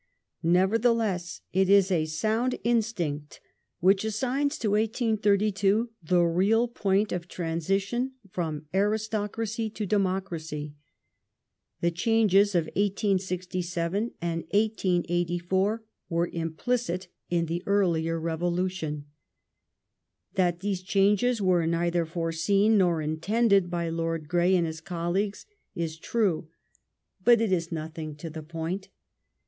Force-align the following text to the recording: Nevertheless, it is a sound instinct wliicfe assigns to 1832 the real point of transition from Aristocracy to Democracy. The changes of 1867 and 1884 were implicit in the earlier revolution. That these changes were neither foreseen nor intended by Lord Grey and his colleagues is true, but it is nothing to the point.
Nevertheless, 0.41 1.41
it 1.53 1.69
is 1.69 1.91
a 1.91 2.05
sound 2.05 2.57
instinct 2.63 3.39
wliicfe 3.83 4.05
assigns 4.05 4.57
to 4.57 4.71
1832 4.71 5.91
the 6.01 6.23
real 6.23 6.67
point 6.67 7.11
of 7.11 7.27
transition 7.27 8.13
from 8.31 8.65
Aristocracy 8.73 9.69
to 9.69 9.85
Democracy. 9.85 10.73
The 11.81 11.91
changes 11.91 12.55
of 12.55 12.65
1867 12.75 14.13
and 14.19 14.41
1884 14.49 15.83
were 16.09 16.29
implicit 16.33 17.07
in 17.29 17.45
the 17.45 17.61
earlier 17.67 18.19
revolution. 18.19 19.05
That 20.33 20.61
these 20.61 20.81
changes 20.81 21.43
were 21.43 21.67
neither 21.67 22.07
foreseen 22.07 22.75
nor 22.79 23.03
intended 23.03 23.69
by 23.69 23.89
Lord 23.89 24.27
Grey 24.27 24.55
and 24.55 24.65
his 24.65 24.81
colleagues 24.81 25.45
is 25.75 25.99
true, 25.99 26.47
but 27.23 27.39
it 27.39 27.51
is 27.51 27.71
nothing 27.71 28.15
to 28.15 28.31
the 28.31 28.41
point. 28.41 28.89